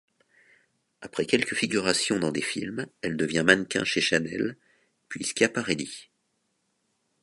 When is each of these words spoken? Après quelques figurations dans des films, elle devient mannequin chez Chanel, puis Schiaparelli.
Après 1.01 1.27
quelques 1.27 1.53
figurations 1.53 2.17
dans 2.17 2.31
des 2.31 2.41
films, 2.41 2.87
elle 3.03 3.17
devient 3.17 3.43
mannequin 3.45 3.83
chez 3.83 4.01
Chanel, 4.01 4.57
puis 5.09 5.23
Schiaparelli. 5.23 6.09